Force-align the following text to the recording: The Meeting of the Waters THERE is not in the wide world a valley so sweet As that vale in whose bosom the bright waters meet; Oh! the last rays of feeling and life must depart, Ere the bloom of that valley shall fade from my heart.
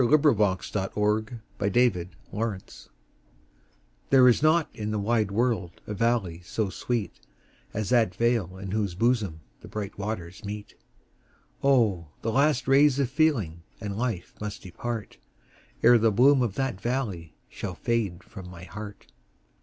The 0.01 0.07
Meeting 0.07 0.25
of 0.25 1.41
the 1.59 2.07
Waters 2.31 2.89
THERE 4.09 4.27
is 4.27 4.41
not 4.41 4.67
in 4.73 4.89
the 4.89 4.97
wide 4.97 5.29
world 5.29 5.79
a 5.85 5.93
valley 5.93 6.41
so 6.43 6.69
sweet 6.71 7.19
As 7.71 7.89
that 7.89 8.15
vale 8.15 8.57
in 8.57 8.71
whose 8.71 8.95
bosom 8.95 9.41
the 9.59 9.67
bright 9.67 9.99
waters 9.99 10.43
meet; 10.43 10.73
Oh! 11.63 12.07
the 12.23 12.31
last 12.31 12.67
rays 12.67 12.97
of 12.97 13.11
feeling 13.11 13.61
and 13.79 13.95
life 13.95 14.33
must 14.41 14.63
depart, 14.63 15.17
Ere 15.83 15.99
the 15.99 16.11
bloom 16.11 16.41
of 16.41 16.55
that 16.55 16.81
valley 16.81 17.35
shall 17.47 17.75
fade 17.75 18.23
from 18.23 18.49
my 18.49 18.63
heart. 18.63 19.05